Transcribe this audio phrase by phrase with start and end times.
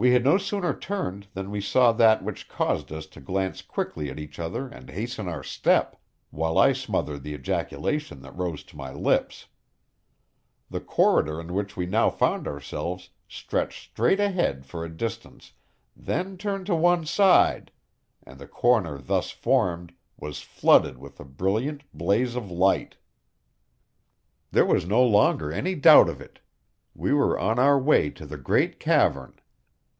[0.00, 4.08] We had no sooner turned than we saw that which caused us to glance quickly
[4.10, 5.96] at each other and hasten our step,
[6.30, 9.48] while I smothered the ejaculation that rose to my lips.
[10.70, 15.52] The corridor in which we now found ourselves stretched straight ahead for a distance,
[15.96, 17.72] then turned to one side;
[18.22, 22.94] and the corner thus formed was flooded with a brilliant blaze of light!
[24.52, 26.38] There was no longer any doubt of it:
[26.94, 29.34] we were on our way to the great cavern.